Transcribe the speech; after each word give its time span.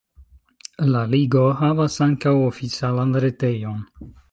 La 0.93 1.03
ligo 1.11 1.43
havas 1.59 1.99
ankaŭ 2.07 2.35
oficialan 2.47 3.15
retejon. 3.27 3.89